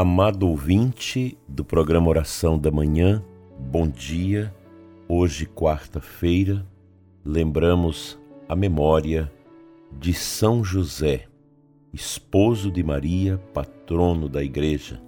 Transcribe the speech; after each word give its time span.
Amado 0.00 0.46
ouvinte 0.46 1.36
do 1.48 1.64
programa 1.64 2.08
Oração 2.08 2.56
da 2.56 2.70
Manhã, 2.70 3.20
bom 3.58 3.88
dia. 3.88 4.54
Hoje, 5.08 5.44
quarta-feira, 5.44 6.64
lembramos 7.24 8.16
a 8.48 8.54
memória 8.54 9.28
de 9.98 10.14
São 10.14 10.62
José, 10.62 11.26
esposo 11.92 12.70
de 12.70 12.80
Maria, 12.80 13.38
patrono 13.52 14.28
da 14.28 14.40
Igreja. 14.40 15.02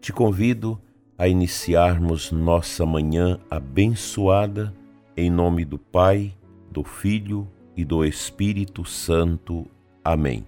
Te 0.00 0.14
convido 0.14 0.80
a 1.18 1.28
iniciarmos 1.28 2.32
nossa 2.32 2.86
manhã 2.86 3.38
abençoada 3.50 4.72
em 5.14 5.30
nome 5.30 5.62
do 5.62 5.76
Pai, 5.76 6.34
do 6.70 6.82
Filho 6.82 7.46
e 7.76 7.84
do 7.84 8.02
Espírito 8.02 8.82
Santo. 8.82 9.66
Amém. 10.02 10.46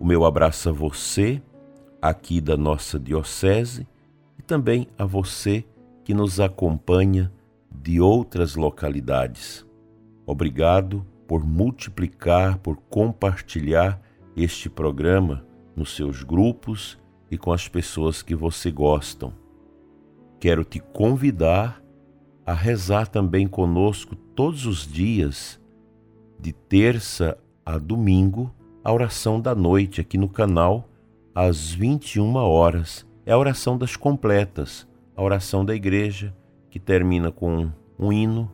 O 0.00 0.06
meu 0.06 0.24
abraço 0.24 0.70
a 0.70 0.72
você 0.72 1.42
aqui 2.00 2.40
da 2.40 2.56
nossa 2.56 2.98
Diocese 2.98 3.86
e 4.38 4.42
também 4.42 4.88
a 4.96 5.04
você 5.04 5.64
que 6.04 6.14
nos 6.14 6.40
acompanha 6.40 7.32
de 7.70 8.00
outras 8.00 8.54
localidades. 8.54 9.66
Obrigado 10.26 11.06
por 11.26 11.44
multiplicar, 11.44 12.58
por 12.58 12.76
compartilhar 12.88 14.00
este 14.36 14.70
programa 14.70 15.44
nos 15.76 15.94
seus 15.94 16.22
grupos 16.22 16.98
e 17.30 17.36
com 17.36 17.52
as 17.52 17.68
pessoas 17.68 18.22
que 18.22 18.34
você 18.34 18.70
gostam. 18.70 19.32
Quero 20.40 20.64
te 20.64 20.80
convidar 20.80 21.82
a 22.46 22.54
rezar 22.54 23.08
também 23.08 23.46
conosco 23.46 24.16
todos 24.16 24.64
os 24.64 24.86
dias, 24.86 25.60
de 26.40 26.52
terça 26.52 27.36
a 27.66 27.76
domingo, 27.76 28.50
a 28.82 28.92
oração 28.92 29.38
da 29.38 29.54
noite 29.54 30.00
aqui 30.00 30.16
no 30.16 30.28
canal 30.28 30.87
às 31.38 31.72
21 31.72 32.34
horas. 32.34 33.06
É 33.24 33.30
a 33.30 33.38
oração 33.38 33.78
das 33.78 33.94
completas, 33.94 34.88
a 35.14 35.22
oração 35.22 35.64
da 35.64 35.72
igreja, 35.72 36.34
que 36.68 36.80
termina 36.80 37.30
com 37.30 37.70
um 37.96 38.12
hino, 38.12 38.50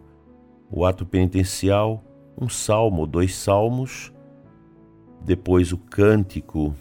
o 0.70 0.84
ato 0.84 1.06
penitencial, 1.06 2.04
um 2.38 2.46
salmo, 2.46 3.06
dois 3.06 3.34
salmos, 3.34 4.12
depois 5.24 5.72
o 5.72 5.78
cântico 5.78 6.74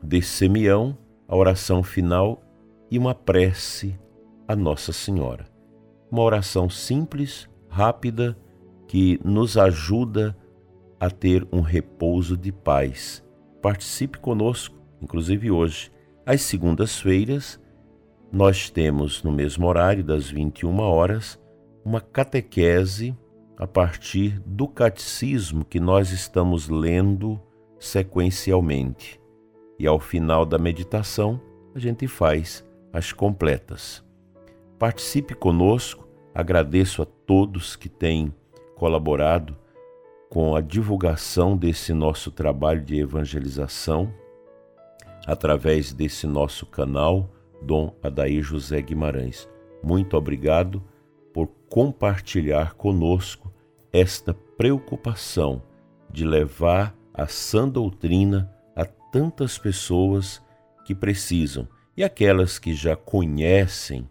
de 0.00 0.22
Simeão, 0.22 0.96
a 1.26 1.34
oração 1.34 1.82
final 1.82 2.40
e 2.88 2.96
uma 2.96 3.12
prece 3.12 3.98
a 4.46 4.54
Nossa 4.54 4.92
Senhora. 4.92 5.44
Uma 6.08 6.22
oração 6.22 6.70
simples, 6.70 7.50
rápida, 7.68 8.38
que 8.86 9.18
nos 9.24 9.58
ajuda 9.58 10.36
a 11.00 11.10
ter 11.10 11.44
um 11.50 11.62
repouso 11.62 12.36
de 12.36 12.52
paz. 12.52 13.24
Participe 13.60 14.18
conosco 14.18 14.77
Inclusive 15.00 15.50
hoje, 15.50 15.90
às 16.26 16.42
segundas-feiras, 16.42 17.60
nós 18.30 18.68
temos 18.68 19.22
no 19.22 19.32
mesmo 19.32 19.66
horário, 19.66 20.04
das 20.04 20.30
21 20.30 20.80
horas, 20.80 21.40
uma 21.84 22.00
catequese 22.00 23.16
a 23.56 23.66
partir 23.66 24.38
do 24.44 24.68
catecismo 24.68 25.64
que 25.64 25.80
nós 25.80 26.10
estamos 26.12 26.68
lendo 26.68 27.40
sequencialmente. 27.78 29.20
E 29.78 29.86
ao 29.86 29.98
final 29.98 30.44
da 30.44 30.58
meditação, 30.58 31.40
a 31.74 31.78
gente 31.78 32.06
faz 32.06 32.64
as 32.92 33.12
completas. 33.12 34.04
Participe 34.78 35.34
conosco, 35.34 36.06
agradeço 36.34 37.02
a 37.02 37.04
todos 37.04 37.74
que 37.74 37.88
têm 37.88 38.32
colaborado 38.76 39.56
com 40.28 40.54
a 40.54 40.60
divulgação 40.60 41.56
desse 41.56 41.92
nosso 41.94 42.30
trabalho 42.30 42.82
de 42.82 43.00
evangelização 43.00 44.12
através 45.28 45.92
desse 45.92 46.26
nosso 46.26 46.64
canal, 46.64 47.30
Dom 47.60 47.94
Adair 48.02 48.42
José 48.42 48.80
Guimarães. 48.80 49.46
Muito 49.82 50.16
obrigado 50.16 50.82
por 51.34 51.48
compartilhar 51.68 52.72
conosco 52.72 53.52
esta 53.92 54.32
preocupação 54.32 55.62
de 56.10 56.24
levar 56.24 56.96
a 57.12 57.26
sã 57.26 57.68
doutrina 57.68 58.50
a 58.74 58.86
tantas 58.86 59.58
pessoas 59.58 60.42
que 60.86 60.94
precisam 60.94 61.68
e 61.94 62.02
aquelas 62.02 62.58
que 62.58 62.72
já 62.72 62.96
conhecem, 62.96 64.08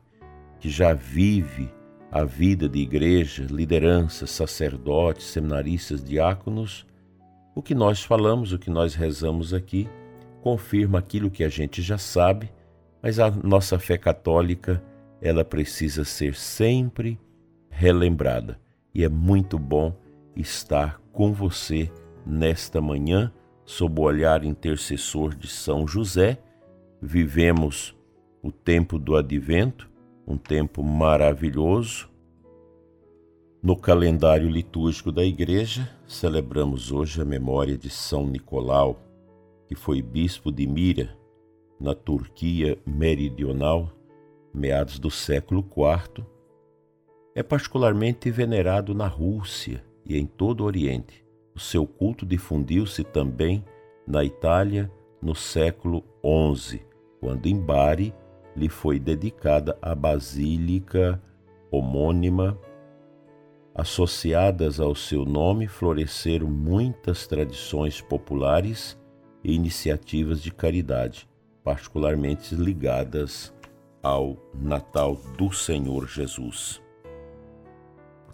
que 0.60 0.70
já 0.70 0.94
vivem 0.94 1.74
a 2.12 2.24
vida 2.24 2.70
de 2.70 2.78
igreja, 2.78 3.48
lideranças, 3.50 4.30
sacerdotes, 4.30 5.26
seminaristas, 5.26 6.04
diáconos, 6.04 6.86
o 7.56 7.62
que 7.64 7.74
nós 7.74 8.04
falamos, 8.04 8.54
o 8.54 8.60
que 8.60 8.70
nós 8.70 8.94
rezamos 8.94 9.52
aqui 9.52 9.90
confirma 10.48 11.00
aquilo 11.00 11.30
que 11.30 11.44
a 11.44 11.50
gente 11.50 11.82
já 11.82 11.98
sabe, 11.98 12.50
mas 13.04 13.20
a 13.20 13.30
nossa 13.30 13.78
fé 13.78 13.98
católica, 13.98 14.82
ela 15.22 15.44
precisa 15.44 16.06
ser 16.06 16.36
sempre 16.36 17.20
relembrada. 17.70 18.58
E 18.96 19.04
é 19.04 19.10
muito 19.10 19.60
bom 19.60 19.94
estar 20.38 21.02
com 21.12 21.34
você 21.34 21.92
nesta 22.26 22.80
manhã, 22.80 23.30
sob 23.66 24.00
o 24.00 24.06
olhar 24.06 24.46
intercessor 24.46 25.36
de 25.36 25.50
São 25.50 25.86
José. 25.86 26.38
Vivemos 27.02 27.94
o 28.42 28.50
tempo 28.50 28.98
do 28.98 29.18
advento, 29.18 29.92
um 30.26 30.38
tempo 30.38 30.82
maravilhoso. 30.82 32.10
No 33.62 33.76
calendário 33.76 34.50
litúrgico 34.50 35.12
da 35.12 35.26
Igreja, 35.26 35.90
celebramos 36.08 36.90
hoje 36.90 37.22
a 37.22 37.26
memória 37.26 37.78
de 37.78 37.90
São 37.90 38.26
Nicolau, 38.26 39.07
que 39.68 39.76
foi 39.76 40.02
bispo 40.02 40.52
de 40.52 40.66
Mira, 40.66 41.18
na 41.80 41.94
Turquia 41.94 42.78
meridional, 42.86 43.92
meados 44.54 44.98
do 44.98 45.12
século 45.12 45.60
IV, 45.62 46.26
é 47.36 47.44
particularmente 47.44 48.32
venerado 48.32 48.96
na 48.96 49.06
Rússia 49.06 49.84
e 50.04 50.18
em 50.18 50.26
todo 50.26 50.62
o 50.62 50.64
Oriente. 50.66 51.24
O 51.54 51.60
seu 51.60 51.86
culto 51.86 52.26
difundiu-se 52.26 53.04
também 53.04 53.64
na 54.08 54.24
Itália 54.24 54.92
no 55.22 55.36
século 55.36 56.04
XI, 56.56 56.82
quando 57.20 57.46
em 57.46 57.60
Bari 57.60 58.14
lhe 58.56 58.70
foi 58.70 59.00
dedicada 59.00 59.78
a 59.82 59.94
basílica 59.94 61.22
homônima. 61.70 62.58
Associadas 63.76 64.80
ao 64.80 64.96
seu 64.96 65.24
nome 65.26 65.68
floresceram 65.68 66.48
muitas 66.48 67.28
tradições 67.28 68.02
populares 68.02 68.98
e 69.48 69.54
iniciativas 69.54 70.42
de 70.42 70.52
caridade, 70.52 71.26
particularmente 71.64 72.54
ligadas 72.54 73.54
ao 74.04 74.38
Natal 74.54 75.16
do 75.38 75.54
Senhor 75.54 76.06
Jesus. 76.06 76.82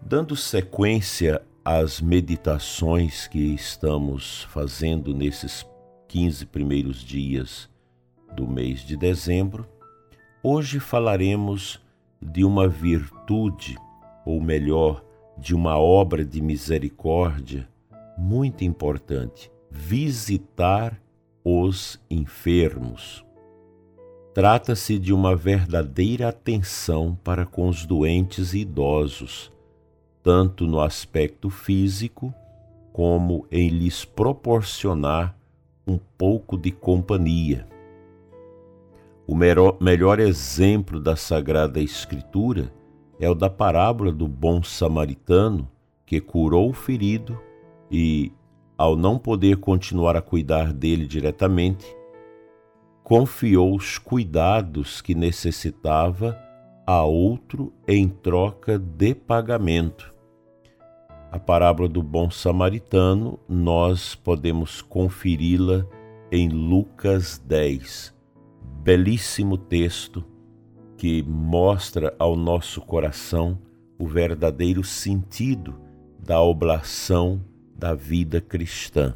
Dando 0.01 0.35
sequência 0.35 1.39
às 1.63 2.01
meditações 2.01 3.27
que 3.27 3.53
estamos 3.53 4.43
fazendo 4.45 5.13
nesses 5.13 5.63
15 6.07 6.47
primeiros 6.47 6.97
dias 6.97 7.69
do 8.35 8.47
mês 8.47 8.79
de 8.79 8.97
dezembro, 8.97 9.67
hoje 10.41 10.79
falaremos 10.79 11.79
de 12.19 12.43
uma 12.43 12.67
virtude, 12.67 13.77
ou 14.25 14.41
melhor, 14.41 15.05
de 15.37 15.53
uma 15.53 15.77
obra 15.77 16.25
de 16.25 16.41
misericórdia 16.41 17.69
muito 18.17 18.63
importante: 18.63 19.51
visitar 19.69 21.02
os 21.43 21.99
enfermos. 22.09 23.25
Trata-se 24.33 24.97
de 24.97 25.13
uma 25.13 25.35
verdadeira 25.35 26.29
atenção 26.29 27.17
para 27.23 27.45
com 27.45 27.67
os 27.67 27.85
doentes 27.85 28.53
e 28.53 28.59
idosos, 28.59 29.51
tanto 30.23 30.65
no 30.65 30.79
aspecto 30.79 31.49
físico 31.49 32.33
como 32.91 33.45
em 33.51 33.69
lhes 33.69 34.05
proporcionar 34.05 35.37
um 35.85 35.99
pouco 36.17 36.57
de 36.57 36.71
companhia. 36.71 37.67
O 39.27 39.35
melhor 39.35 40.19
exemplo 40.19 40.99
da 40.99 41.15
Sagrada 41.15 41.79
Escritura 41.79 42.73
é 43.19 43.29
o 43.29 43.35
da 43.35 43.49
parábola 43.49 44.11
do 44.11 44.27
bom 44.27 44.61
samaritano 44.63 45.69
que 46.05 46.19
curou 46.19 46.69
o 46.69 46.73
ferido 46.73 47.39
e, 47.89 48.31
ao 48.83 48.97
não 48.97 49.17
poder 49.17 49.55
continuar 49.55 50.13
a 50.17 50.21
cuidar 50.21 50.73
dele 50.73 51.07
diretamente, 51.07 51.85
confiou 53.01 53.73
os 53.73 53.97
cuidados 53.97 54.99
que 54.99 55.15
necessitava 55.15 56.37
a 56.85 57.01
outro 57.05 57.71
em 57.87 58.09
troca 58.09 58.77
de 58.77 59.15
pagamento. 59.15 60.13
A 61.31 61.39
parábola 61.39 61.87
do 61.87 62.03
bom 62.03 62.29
samaritano 62.29 63.39
nós 63.47 64.15
podemos 64.15 64.81
conferi-la 64.81 65.87
em 66.29 66.49
Lucas 66.49 67.37
10. 67.37 68.13
Belíssimo 68.81 69.57
texto 69.57 70.25
que 70.97 71.23
mostra 71.23 72.13
ao 72.19 72.35
nosso 72.35 72.81
coração 72.81 73.57
o 73.97 74.05
verdadeiro 74.05 74.83
sentido 74.83 75.73
da 76.19 76.41
oblação 76.41 77.52
da 77.75 77.93
vida 77.93 78.39
cristã. 78.39 79.15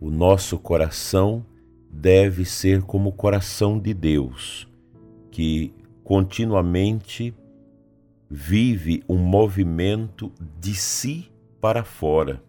O 0.00 0.10
nosso 0.10 0.58
coração 0.58 1.44
deve 1.90 2.44
ser 2.44 2.82
como 2.82 3.10
o 3.10 3.12
coração 3.12 3.78
de 3.78 3.92
Deus, 3.92 4.68
que 5.30 5.74
continuamente 6.04 7.34
vive 8.28 9.02
um 9.08 9.18
movimento 9.18 10.32
de 10.58 10.74
si 10.74 11.30
para 11.60 11.84
fora. 11.84 12.42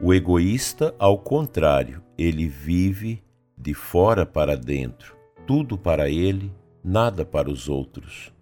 O 0.00 0.14
egoísta, 0.14 0.94
ao 0.98 1.18
contrário, 1.18 2.02
ele 2.16 2.46
vive 2.46 3.22
de 3.56 3.74
fora 3.74 4.24
para 4.24 4.56
dentro, 4.56 5.16
tudo 5.46 5.76
para 5.76 6.08
ele, 6.08 6.52
nada 6.84 7.24
para 7.24 7.50
os 7.50 7.68
outros. 7.68 8.32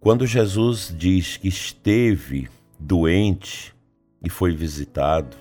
Quando 0.00 0.26
Jesus 0.26 0.94
diz 0.96 1.36
que 1.36 1.48
esteve 1.48 2.48
doente 2.78 3.74
e 4.22 4.30
foi 4.30 4.54
visitado, 4.54 5.36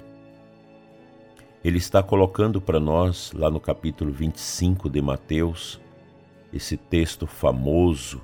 ele 1.64 1.78
está 1.78 2.02
colocando 2.02 2.62
para 2.62 2.80
nós, 2.80 3.32
lá 3.34 3.50
no 3.50 3.60
capítulo 3.60 4.12
25 4.12 4.90
de 4.90 5.02
Mateus, 5.02 5.80
esse 6.52 6.78
texto 6.78 7.28
famoso 7.28 8.22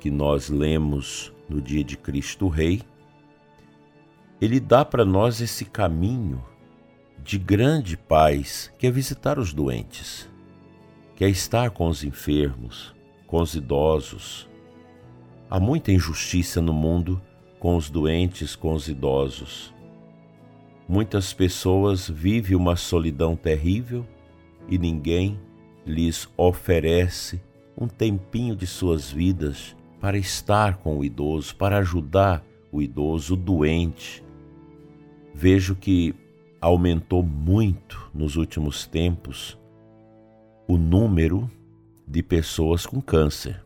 que 0.00 0.10
nós 0.10 0.48
lemos 0.48 1.32
no 1.48 1.60
dia 1.60 1.84
de 1.84 1.96
Cristo 1.96 2.48
Rei, 2.48 2.82
ele 4.40 4.58
dá 4.58 4.84
para 4.84 5.04
nós 5.04 5.40
esse 5.40 5.64
caminho 5.64 6.42
de 7.22 7.38
grande 7.38 7.96
paz, 7.96 8.72
que 8.78 8.86
é 8.86 8.90
visitar 8.90 9.38
os 9.38 9.52
doentes, 9.52 10.28
que 11.14 11.24
é 11.24 11.28
estar 11.28 11.70
com 11.70 11.86
os 11.86 12.02
enfermos, 12.02 12.94
com 13.26 13.40
os 13.40 13.54
idosos. 13.54 14.48
Há 15.48 15.60
muita 15.60 15.92
injustiça 15.92 16.60
no 16.60 16.72
mundo 16.72 17.20
com 17.60 17.76
os 17.76 17.88
doentes, 17.88 18.56
com 18.56 18.72
os 18.72 18.88
idosos. 18.88 19.72
Muitas 20.88 21.32
pessoas 21.32 22.08
vivem 22.08 22.56
uma 22.56 22.74
solidão 22.74 23.36
terrível 23.36 24.04
e 24.66 24.76
ninguém 24.76 25.38
lhes 25.86 26.28
oferece 26.36 27.40
um 27.76 27.86
tempinho 27.86 28.56
de 28.56 28.66
suas 28.66 29.12
vidas 29.12 29.76
para 30.00 30.18
estar 30.18 30.78
com 30.78 30.98
o 30.98 31.04
idoso, 31.04 31.54
para 31.54 31.78
ajudar 31.78 32.44
o 32.72 32.80
idoso, 32.80 33.34
o 33.34 33.36
doente. 33.36 34.24
Vejo 35.34 35.76
que 35.76 36.14
aumentou 36.60 37.22
muito 37.22 38.10
nos 38.12 38.36
últimos 38.36 38.86
tempos 38.86 39.58
o 40.66 40.76
número 40.76 41.50
de 42.06 42.22
pessoas 42.22 42.86
com 42.86 43.00
câncer. 43.00 43.62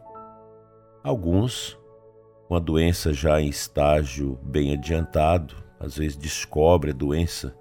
Alguns 1.02 1.79
com 2.49 2.55
a 2.55 2.58
doença 2.58 3.12
já 3.12 3.41
em 3.41 3.49
estágio 3.49 4.38
bem 4.43 4.73
adiantado, 4.73 5.55
às 5.79 5.96
vezes 5.96 6.17
descobre 6.17 6.91
a 6.91 6.94
doença 6.94 7.56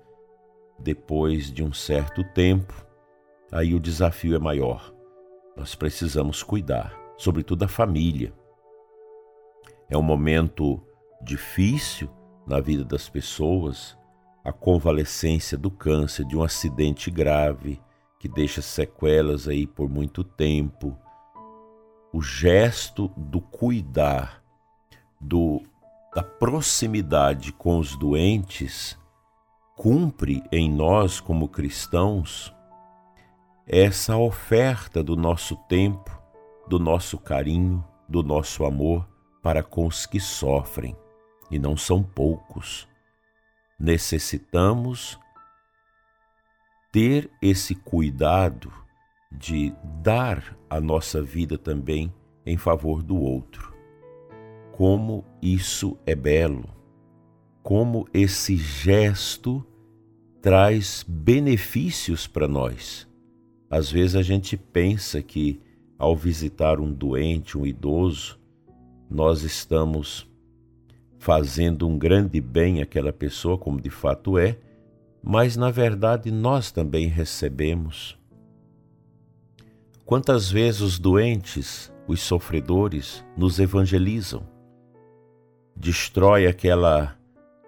depois 0.80 1.52
de 1.52 1.64
um 1.64 1.72
certo 1.72 2.24
tempo, 2.34 2.74
aí 3.52 3.74
o 3.74 3.80
desafio 3.80 4.36
é 4.36 4.40
maior. 4.40 4.94
Nós 5.56 5.76
precisamos 5.76 6.44
cuidar, 6.44 6.98
sobretudo 7.18 7.64
a 7.64 7.68
família. 7.68 8.34
É 9.90 9.98
um 9.98 10.02
momento 10.02 10.82
difícil 11.22 12.10
na 12.46 12.60
vida 12.60 12.84
das 12.84 13.08
pessoas, 13.08 13.98
a 14.44 14.52
convalescência 14.52 15.58
do 15.58 15.72
câncer, 15.72 16.26
de 16.26 16.36
um 16.36 16.44
acidente 16.44 17.10
grave 17.10 17.82
que 18.20 18.28
deixa 18.28 18.62
sequelas 18.62 19.48
aí 19.48 19.66
por 19.66 19.90
muito 19.90 20.24
tempo. 20.24 20.98
O 22.12 22.22
gesto 22.22 23.10
do 23.16 23.40
cuidar, 23.40 24.43
do, 25.24 25.62
da 26.14 26.22
proximidade 26.22 27.52
com 27.52 27.80
os 27.80 27.96
doentes, 27.96 28.98
cumpre 29.76 30.44
em 30.52 30.72
nós, 30.72 31.20
como 31.20 31.48
cristãos, 31.48 32.54
essa 33.66 34.18
oferta 34.18 35.04
do 35.04 35.16
nosso 35.16 35.56
tempo, 35.68 36.12
do 36.68 36.78
nosso 36.78 37.18
carinho, 37.18 37.84
do 38.08 38.22
nosso 38.22 38.66
amor 38.66 39.08
para 39.42 39.64
com 39.64 39.88
os 39.88 40.06
que 40.06 40.20
sofrem, 40.20 40.96
e 41.50 41.58
não 41.58 41.76
são 41.76 42.04
poucos 42.04 42.88
necessitamos 43.84 45.20
ter 46.90 47.30
esse 47.42 47.76
cuidado 47.76 48.72
de 49.30 49.76
dar 50.02 50.58
a 50.70 50.80
nossa 50.80 51.22
vida 51.22 51.58
também 51.58 52.14
em 52.46 52.56
favor 52.56 53.04
do 53.04 53.18
outro. 53.18 53.73
Como 54.76 55.24
isso 55.40 55.96
é 56.04 56.16
belo, 56.16 56.68
como 57.62 58.08
esse 58.12 58.58
gesto 58.58 59.64
traz 60.42 61.06
benefícios 61.08 62.26
para 62.26 62.48
nós. 62.48 63.08
Às 63.70 63.92
vezes 63.92 64.16
a 64.16 64.24
gente 64.24 64.58
pensa 64.58 65.22
que 65.22 65.62
ao 65.96 66.16
visitar 66.16 66.80
um 66.80 66.92
doente, 66.92 67.56
um 67.56 67.68
idoso, 67.68 68.40
nós 69.08 69.44
estamos 69.44 70.28
fazendo 71.20 71.88
um 71.88 71.96
grande 71.96 72.42
bem 72.42 72.82
àquela 72.82 73.14
pessoa, 73.14 73.60
como 73.60 73.80
de 73.80 73.92
fato 73.92 74.40
é, 74.40 74.58
mas 75.22 75.56
na 75.56 75.70
verdade 75.70 76.32
nós 76.32 76.72
também 76.72 77.06
recebemos. 77.06 78.18
Quantas 80.04 80.50
vezes 80.50 80.82
os 80.82 80.98
doentes, 80.98 81.94
os 82.08 82.22
sofredores, 82.22 83.24
nos 83.38 83.60
evangelizam? 83.60 84.52
Destrói 85.76 86.48
aquela 86.48 87.18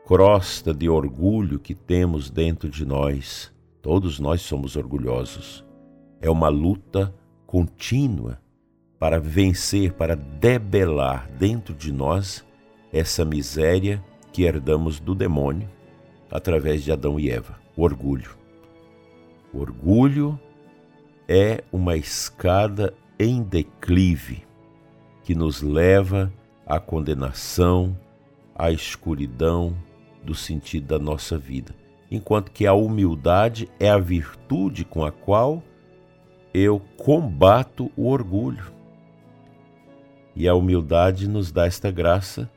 crosta 0.06 0.74
de 0.74 0.88
orgulho 0.88 1.60
que 1.60 1.74
temos 1.74 2.30
dentro 2.30 2.69
de 2.69 2.86
nós. 2.86 3.52
Todos 3.81 4.19
nós 4.19 4.42
somos 4.42 4.75
orgulhosos. 4.75 5.66
É 6.22 6.30
uma 6.30 6.48
luta 6.48 7.13
contínua 7.46 8.40
para 9.00 9.19
vencer, 9.19 9.94
para 9.94 10.16
debelar 10.16 11.30
dentro 11.38 11.74
de 11.74 11.92
nós 11.92 12.46
essa 12.92 13.25
miséria 13.25 14.04
que 14.31 14.44
herdamos 14.44 15.00
do 15.00 15.13
demônio 15.13 15.69
através 16.31 16.84
de 16.84 16.92
Adão 16.92 17.19
e 17.19 17.30
Eva, 17.30 17.60
o 17.75 17.84
orgulho. 17.84 18.36
O 19.54 19.60
orgulho 19.60 20.40
é 21.28 21.63
uma 21.72 21.96
escada 21.96 22.94
em 23.18 23.42
declive 23.42 24.44
que 25.24 25.34
nos 25.34 25.62
leva 25.62 26.31
à 26.65 26.79
condenação, 26.79 27.97
à 28.56 28.71
escuridão 28.71 29.75
do 30.23 30.33
sentido 30.33 30.88
da 30.88 31.00
nossa 31.00 31.38
vida, 31.38 31.75
enquanto 32.09 32.51
que 32.51 32.65
a 32.65 32.73
humildade 32.73 33.69
é 33.80 33.90
a 33.90 33.97
virtude 33.97 34.83
com 34.83 35.06
a 35.06 35.11
qual 35.11 35.61
eu 36.54 36.81
combato 36.97 37.92
o 37.95 38.07
orgulho. 38.07 38.73
E 40.35 40.47
a 40.47 40.56
humildade 40.56 41.28
nos 41.28 41.51
dá 41.51 41.66
esta 41.66 41.92
graça 41.92 42.49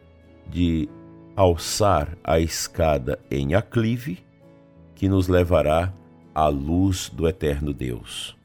de 0.48 0.88
alçar 1.36 2.16
a 2.24 2.40
escada 2.40 3.18
em 3.30 3.54
aclive 3.54 4.24
que 4.94 5.08
nos 5.08 5.28
levará 5.28 5.92
à 6.34 6.48
luz 6.48 7.08
do 7.08 7.28
eterno 7.28 7.72
Deus. 7.72 8.36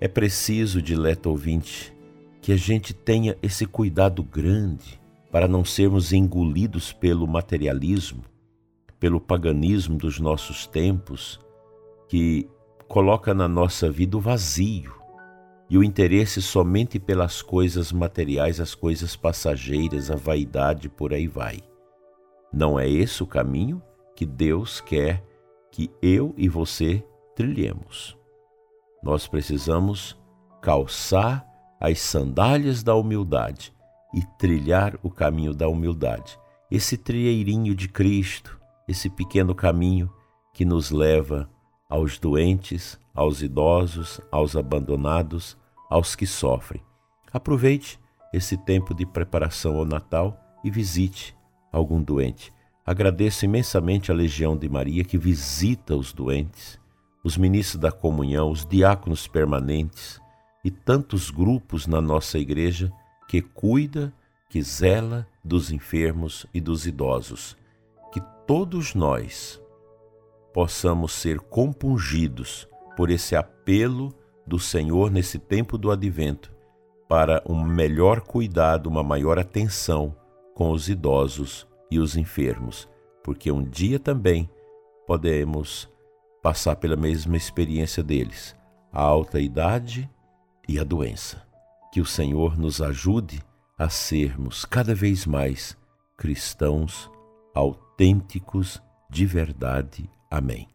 É 0.00 0.08
preciso, 0.08 0.80
dileto 0.80 1.28
ouvinte, 1.30 1.92
que 2.40 2.52
a 2.52 2.56
gente 2.56 2.94
tenha 2.94 3.36
esse 3.42 3.66
cuidado 3.66 4.22
grande 4.22 5.00
para 5.30 5.46
não 5.46 5.64
sermos 5.64 6.12
engolidos 6.12 6.92
pelo 6.92 7.26
materialismo, 7.26 8.24
pelo 8.98 9.20
paganismo 9.20 9.96
dos 9.96 10.18
nossos 10.18 10.66
tempos, 10.66 11.40
que 12.08 12.48
coloca 12.88 13.32
na 13.32 13.46
nossa 13.46 13.90
vida 13.90 14.16
o 14.16 14.20
vazio, 14.20 15.00
e 15.70 15.78
o 15.78 15.84
interesse 15.84 16.42
somente 16.42 16.98
pelas 16.98 17.40
coisas 17.40 17.92
materiais, 17.92 18.58
as 18.58 18.74
coisas 18.74 19.14
passageiras, 19.14 20.10
a 20.10 20.16
vaidade, 20.16 20.88
por 20.88 21.14
aí 21.14 21.28
vai. 21.28 21.60
Não 22.52 22.78
é 22.78 22.88
esse 22.88 23.22
o 23.22 23.26
caminho 23.26 23.80
que 24.16 24.26
Deus 24.26 24.80
quer 24.80 25.24
que 25.70 25.88
eu 26.02 26.34
e 26.36 26.48
você 26.48 27.04
trilhemos. 27.36 28.18
Nós 29.00 29.28
precisamos 29.28 30.20
calçar 30.60 31.46
as 31.80 31.98
sandálias 31.98 32.82
da 32.82 32.94
humildade 32.94 33.72
e 34.14 34.20
trilhar 34.38 34.98
o 35.02 35.10
caminho 35.10 35.54
da 35.54 35.66
humildade. 35.66 36.38
Esse 36.70 36.96
trilheirinho 36.96 37.74
de 37.74 37.88
Cristo, 37.88 38.60
esse 38.86 39.08
pequeno 39.08 39.54
caminho 39.54 40.12
que 40.52 40.64
nos 40.64 40.90
leva 40.90 41.48
aos 41.88 42.18
doentes, 42.18 43.00
aos 43.14 43.40
idosos, 43.40 44.20
aos 44.30 44.54
abandonados, 44.54 45.56
aos 45.88 46.14
que 46.14 46.26
sofrem. 46.26 46.82
Aproveite 47.32 47.98
esse 48.32 48.56
tempo 48.58 48.94
de 48.94 49.06
preparação 49.06 49.76
ao 49.76 49.84
Natal 49.84 50.38
e 50.62 50.70
visite 50.70 51.34
algum 51.72 52.02
doente. 52.02 52.52
Agradeço 52.84 53.44
imensamente 53.44 54.10
a 54.10 54.14
Legião 54.14 54.56
de 54.56 54.68
Maria 54.68 55.04
que 55.04 55.16
visita 55.16 55.96
os 55.96 56.12
doentes, 56.12 56.78
os 57.24 57.36
ministros 57.36 57.80
da 57.80 57.90
comunhão, 57.90 58.50
os 58.50 58.66
diáconos 58.66 59.26
permanentes 59.26 60.19
e 60.64 60.70
tantos 60.70 61.30
grupos 61.30 61.86
na 61.86 62.00
nossa 62.00 62.38
igreja 62.38 62.92
que 63.28 63.40
cuida, 63.40 64.12
que 64.48 64.62
zela 64.62 65.26
dos 65.44 65.70
enfermos 65.70 66.46
e 66.52 66.60
dos 66.60 66.86
idosos. 66.86 67.56
Que 68.12 68.20
todos 68.46 68.94
nós 68.94 69.60
possamos 70.52 71.12
ser 71.12 71.38
compungidos 71.38 72.68
por 72.96 73.10
esse 73.10 73.36
apelo 73.36 74.12
do 74.46 74.58
Senhor 74.58 75.10
nesse 75.10 75.38
tempo 75.38 75.78
do 75.78 75.90
advento 75.90 76.52
para 77.08 77.42
um 77.46 77.64
melhor 77.64 78.20
cuidado, 78.20 78.88
uma 78.88 79.02
maior 79.02 79.38
atenção 79.38 80.14
com 80.54 80.70
os 80.70 80.88
idosos 80.88 81.66
e 81.90 81.98
os 81.98 82.16
enfermos, 82.16 82.88
porque 83.22 83.50
um 83.50 83.62
dia 83.62 83.98
também 83.98 84.48
podemos 85.06 85.88
passar 86.42 86.76
pela 86.76 86.96
mesma 86.96 87.36
experiência 87.36 88.02
deles, 88.02 88.54
a 88.92 89.02
alta 89.02 89.40
idade 89.40 90.08
e 90.70 90.78
a 90.78 90.84
doença. 90.84 91.42
Que 91.92 92.00
o 92.00 92.06
Senhor 92.06 92.56
nos 92.56 92.80
ajude 92.80 93.42
a 93.76 93.88
sermos 93.88 94.64
cada 94.64 94.94
vez 94.94 95.26
mais 95.26 95.76
cristãos 96.16 97.10
autênticos 97.52 98.80
de 99.10 99.26
verdade. 99.26 100.08
Amém. 100.30 100.68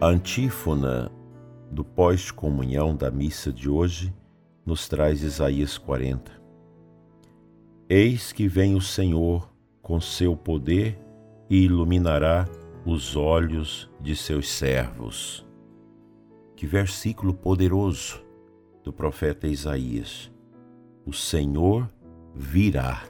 A 0.00 0.06
antífona 0.06 1.12
do 1.70 1.84
pós-comunhão 1.84 2.96
da 2.96 3.10
missa 3.10 3.52
de 3.52 3.68
hoje 3.68 4.14
nos 4.64 4.88
traz 4.88 5.22
Isaías 5.22 5.76
40. 5.76 6.32
Eis 7.86 8.32
que 8.32 8.48
vem 8.48 8.74
o 8.74 8.80
Senhor 8.80 9.51
com 9.92 10.00
seu 10.00 10.34
poder 10.34 10.98
e 11.50 11.64
iluminará 11.64 12.48
os 12.82 13.14
olhos 13.14 13.90
de 14.00 14.16
seus 14.16 14.48
servos. 14.48 15.46
Que 16.56 16.66
versículo 16.66 17.34
poderoso 17.34 18.24
do 18.82 18.90
profeta 18.90 19.46
Isaías. 19.46 20.32
O 21.04 21.12
Senhor 21.12 21.90
virá. 22.34 23.02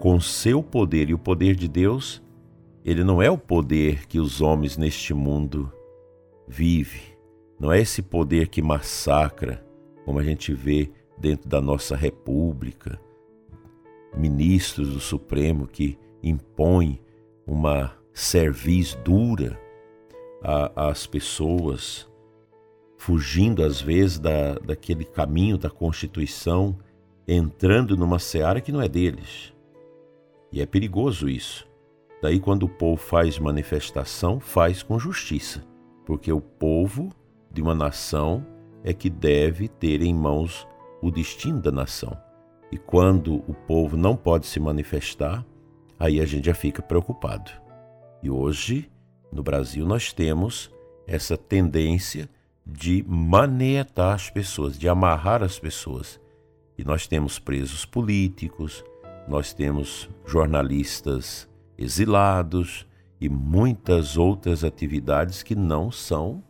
Com 0.00 0.18
seu 0.20 0.60
poder 0.60 1.08
e 1.08 1.14
o 1.14 1.18
poder 1.20 1.54
de 1.54 1.68
Deus, 1.68 2.20
ele 2.84 3.04
não 3.04 3.22
é 3.22 3.30
o 3.30 3.38
poder 3.38 4.08
que 4.08 4.18
os 4.18 4.40
homens 4.40 4.76
neste 4.76 5.14
mundo 5.14 5.72
vivem. 6.48 7.16
Não 7.60 7.70
é 7.70 7.80
esse 7.80 8.02
poder 8.02 8.48
que 8.48 8.60
massacra, 8.60 9.64
como 10.04 10.18
a 10.18 10.24
gente 10.24 10.52
vê 10.52 10.90
dentro 11.16 11.48
da 11.48 11.60
nossa 11.60 11.94
república, 11.94 12.98
ministros 14.14 14.92
do 14.92 15.00
Supremo 15.00 15.66
que 15.66 15.98
impõem 16.22 17.00
uma 17.46 17.92
cerviz 18.12 18.94
dura 19.04 19.58
às 20.74 21.06
pessoas, 21.06 22.08
fugindo 22.96 23.64
às 23.64 23.80
vezes 23.80 24.18
da, 24.18 24.54
daquele 24.54 25.04
caminho 25.04 25.56
da 25.56 25.70
Constituição, 25.70 26.78
entrando 27.26 27.96
numa 27.96 28.18
seara 28.18 28.60
que 28.60 28.72
não 28.72 28.82
é 28.82 28.88
deles. 28.88 29.52
E 30.50 30.60
é 30.60 30.66
perigoso 30.66 31.28
isso. 31.28 31.66
Daí, 32.20 32.38
quando 32.38 32.64
o 32.64 32.68
povo 32.68 33.00
faz 33.00 33.38
manifestação, 33.38 34.38
faz 34.38 34.82
com 34.82 34.98
justiça, 34.98 35.64
porque 36.04 36.32
o 36.32 36.40
povo 36.40 37.10
de 37.50 37.60
uma 37.60 37.74
nação 37.74 38.46
é 38.84 38.92
que 38.92 39.10
deve 39.10 39.68
ter 39.68 40.02
em 40.02 40.14
mãos 40.14 40.66
o 41.00 41.10
destino 41.10 41.60
da 41.60 41.72
nação. 41.72 42.16
E 42.72 42.78
quando 42.78 43.44
o 43.46 43.52
povo 43.52 43.98
não 43.98 44.16
pode 44.16 44.46
se 44.46 44.58
manifestar, 44.58 45.44
aí 45.98 46.22
a 46.22 46.24
gente 46.24 46.46
já 46.46 46.54
fica 46.54 46.80
preocupado. 46.80 47.50
E 48.22 48.30
hoje, 48.30 48.90
no 49.30 49.42
Brasil, 49.42 49.86
nós 49.86 50.10
temos 50.14 50.72
essa 51.06 51.36
tendência 51.36 52.30
de 52.66 53.04
manietar 53.06 54.14
as 54.14 54.30
pessoas, 54.30 54.78
de 54.78 54.88
amarrar 54.88 55.42
as 55.42 55.58
pessoas. 55.58 56.18
E 56.78 56.82
nós 56.82 57.06
temos 57.06 57.38
presos 57.38 57.84
políticos, 57.84 58.82
nós 59.28 59.52
temos 59.52 60.08
jornalistas 60.26 61.46
exilados 61.76 62.86
e 63.20 63.28
muitas 63.28 64.16
outras 64.16 64.64
atividades 64.64 65.42
que 65.42 65.54
não 65.54 65.92
são 65.92 66.42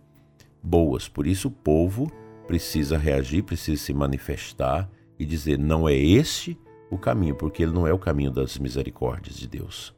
boas. 0.62 1.08
Por 1.08 1.26
isso, 1.26 1.48
o 1.48 1.50
povo 1.50 2.12
precisa 2.46 2.96
reagir, 2.96 3.42
precisa 3.42 3.82
se 3.82 3.92
manifestar 3.92 4.88
e 5.18 5.24
dizer: 5.24 5.58
não 5.58 5.88
é 5.88 5.94
este 5.94 6.58
o 6.90 6.98
caminho, 6.98 7.34
porque 7.34 7.62
ele 7.62 7.72
não 7.72 7.86
é 7.86 7.92
o 7.92 7.98
caminho 7.98 8.30
das 8.30 8.58
misericórdias 8.58 9.36
de 9.36 9.48
Deus. 9.48 9.94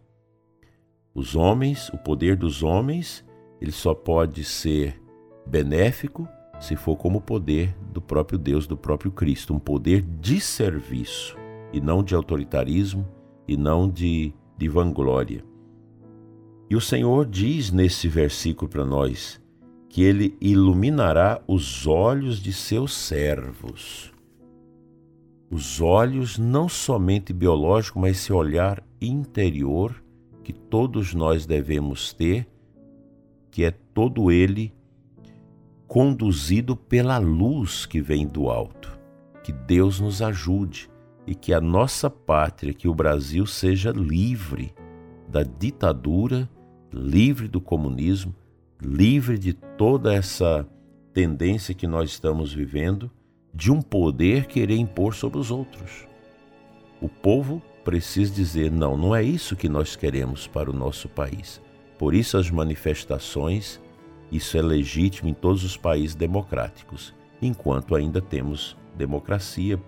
Os 1.14 1.34
homens, 1.34 1.88
o 1.90 1.98
poder 1.98 2.36
dos 2.36 2.62
homens, 2.62 3.24
ele 3.60 3.72
só 3.72 3.94
pode 3.94 4.44
ser 4.44 5.00
benéfico 5.46 6.28
se 6.60 6.76
for 6.76 6.96
como 6.96 7.18
o 7.18 7.22
poder 7.22 7.76
do 7.92 8.00
próprio 8.00 8.38
Deus, 8.38 8.66
do 8.66 8.76
próprio 8.76 9.10
Cristo, 9.10 9.52
um 9.52 9.58
poder 9.58 10.02
de 10.02 10.40
serviço 10.40 11.36
e 11.72 11.80
não 11.80 12.02
de 12.02 12.14
autoritarismo 12.14 13.06
e 13.46 13.56
não 13.56 13.88
de 13.88 14.32
de 14.56 14.68
vanglória. 14.68 15.44
E 16.70 16.76
o 16.76 16.80
Senhor 16.80 17.26
diz 17.26 17.70
nesse 17.70 18.08
versículo 18.08 18.68
para 18.68 18.84
nós 18.84 19.40
que 19.88 20.02
ele 20.02 20.36
iluminará 20.40 21.42
os 21.46 21.86
olhos 21.86 22.38
de 22.38 22.52
seus 22.52 22.94
servos. 22.94 24.12
Os 25.54 25.80
olhos 25.80 26.36
não 26.36 26.68
somente 26.68 27.32
biológicos, 27.32 28.02
mas 28.02 28.16
esse 28.16 28.32
olhar 28.32 28.82
interior 29.00 30.02
que 30.42 30.52
todos 30.52 31.14
nós 31.14 31.46
devemos 31.46 32.12
ter, 32.12 32.48
que 33.52 33.62
é 33.62 33.70
todo 33.70 34.32
ele 34.32 34.74
conduzido 35.86 36.74
pela 36.74 37.18
luz 37.18 37.86
que 37.86 38.00
vem 38.00 38.26
do 38.26 38.50
alto. 38.50 38.98
Que 39.44 39.52
Deus 39.52 40.00
nos 40.00 40.20
ajude 40.20 40.90
e 41.24 41.36
que 41.36 41.54
a 41.54 41.60
nossa 41.60 42.10
pátria, 42.10 42.74
que 42.74 42.88
o 42.88 42.94
Brasil, 42.94 43.46
seja 43.46 43.92
livre 43.92 44.74
da 45.28 45.44
ditadura, 45.44 46.50
livre 46.92 47.46
do 47.46 47.60
comunismo, 47.60 48.34
livre 48.82 49.38
de 49.38 49.52
toda 49.52 50.12
essa 50.12 50.66
tendência 51.12 51.72
que 51.76 51.86
nós 51.86 52.10
estamos 52.10 52.52
vivendo 52.52 53.08
de 53.54 53.70
um 53.70 53.80
poder 53.80 54.46
querer 54.46 54.76
impor 54.76 55.14
sobre 55.14 55.38
os 55.38 55.50
outros. 55.50 56.08
O 57.00 57.08
povo 57.08 57.62
precisa 57.84 58.34
dizer: 58.34 58.70
não, 58.70 58.96
não 58.96 59.14
é 59.14 59.22
isso 59.22 59.54
que 59.54 59.68
nós 59.68 59.94
queremos 59.94 60.46
para 60.46 60.70
o 60.70 60.74
nosso 60.74 61.08
país. 61.08 61.62
Por 61.96 62.14
isso, 62.14 62.36
as 62.36 62.50
manifestações, 62.50 63.80
isso 64.32 64.58
é 64.58 64.62
legítimo 64.62 65.28
em 65.28 65.34
todos 65.34 65.62
os 65.62 65.76
países 65.76 66.16
democráticos, 66.16 67.14
enquanto 67.40 67.94
ainda 67.94 68.20
temos 68.20 68.76
democracia, 68.96 69.80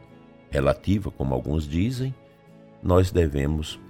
relativa, 0.49 1.11
como 1.11 1.35
alguns 1.35 1.67
dizem, 1.67 2.15
nós 2.81 3.11
devemos 3.11 3.81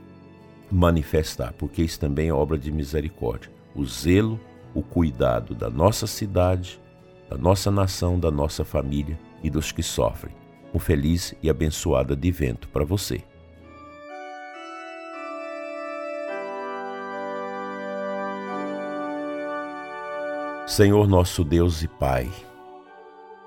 manifestar, 0.71 1.53
porque 1.53 1.83
isso 1.83 2.01
também 2.01 2.29
é 2.29 2.33
obra 2.33 2.57
de 2.59 2.73
misericórdia. 2.73 3.53
O 3.75 3.85
zelo, 3.85 4.41
o 4.75 4.83
cuidado 4.83 5.55
da 5.55 5.69
nossa 5.69 6.07
cidade, 6.07 6.81
da 7.29 7.37
nossa 7.37 7.71
nação, 7.71 8.19
da 8.19 8.31
nossa 8.31 8.65
família 8.65 9.19
e 9.43 9.51
dos 9.51 9.73
que 9.73 9.83
sofrem. 9.83 10.35
Um 10.73 10.79
feliz 10.79 11.35
e 11.43 11.49
abençoado 11.49 12.13
advento 12.13 12.69
para 12.69 12.85
você. 12.85 13.23
Senhor 20.67 21.07
nosso 21.07 21.45
Deus 21.45 21.83
e 21.83 21.89
Pai, 21.89 22.29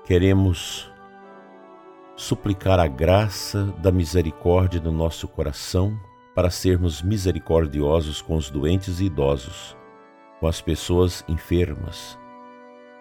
queremos 0.06 0.90
suplicar 2.16 2.78
a 2.78 2.86
graça 2.86 3.64
da 3.78 3.90
misericórdia 3.90 4.80
no 4.80 4.90
nosso 4.90 5.28
coração 5.28 5.98
para 6.34 6.50
sermos 6.50 7.02
misericordiosos 7.02 8.20
com 8.20 8.36
os 8.36 8.50
doentes 8.50 9.00
e 9.00 9.04
idosos, 9.04 9.76
com 10.38 10.46
as 10.46 10.60
pessoas 10.60 11.24
enfermas. 11.28 12.19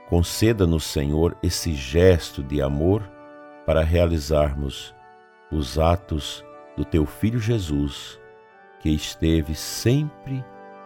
Conceda-nos, 0.09 0.85
Senhor, 0.85 1.37
esse 1.43 1.73
gesto 1.73 2.43
de 2.43 2.61
amor 2.61 3.03
para 3.65 3.83
realizarmos 3.83 4.95
os 5.51 5.77
atos 5.77 6.43
do 6.75 6.83
Teu 6.83 7.05
Filho 7.05 7.39
Jesus, 7.39 8.19
que 8.79 8.89
esteve 8.89 9.53
sempre 9.53 10.43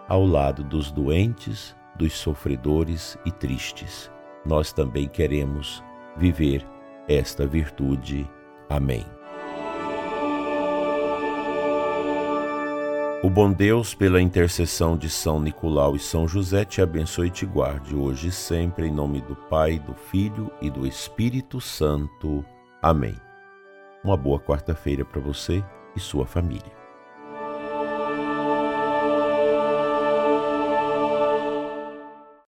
ao 0.10 0.26
lado 0.26 0.64
dos 0.64 0.92
doentes, 0.92 1.76
dos 1.96 2.14
sofredores 2.14 3.18
e 3.26 3.32
tristes. 3.32 4.12
Nós 4.46 4.74
também 4.74 5.08
queremos 5.08 5.82
viver 6.18 6.68
esta 7.08 7.48
virtude. 7.48 8.30
Amém. 8.70 9.06
O 13.24 13.30
bom 13.30 13.54
Deus, 13.54 13.96
pela 13.96 14.22
intercessão 14.22 14.98
de 14.98 15.10
São 15.10 15.40
Nicolau 15.40 15.96
e 15.96 16.00
São 16.00 16.28
José, 16.28 16.66
te 16.66 16.82
abençoe 16.82 17.28
e 17.28 17.32
te 17.32 17.46
guarde 17.46 17.96
hoje 17.96 18.28
e 18.28 18.32
sempre, 18.34 18.88
em 18.88 18.92
nome 18.92 19.22
do 19.22 19.34
Pai, 19.34 19.80
do 19.80 19.94
Filho 19.94 20.52
e 20.62 20.70
do 20.70 20.86
Espírito 20.86 21.62
Santo. 21.62 22.44
Amém. 22.82 23.16
Uma 24.04 24.18
boa 24.18 24.42
quarta-feira 24.42 25.06
para 25.06 25.22
você 25.22 25.64
e 25.96 26.02
sua 26.02 26.26
família. 26.26 26.83